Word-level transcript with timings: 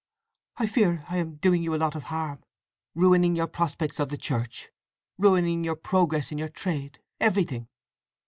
"I 0.57 0.65
fear 0.65 1.05
I 1.09 1.17
am 1.17 1.35
doing 1.35 1.61
you 1.61 1.75
a 1.75 1.77
lot 1.77 1.93
of 1.93 2.05
harm. 2.05 2.43
Ruining 2.95 3.35
your 3.35 3.45
prospects 3.45 3.99
of 3.99 4.09
the 4.09 4.17
Church; 4.17 4.71
ruining 5.19 5.63
your 5.63 5.75
progress 5.75 6.31
in 6.31 6.39
your 6.39 6.49
trade; 6.49 6.97
everything!" 7.19 7.67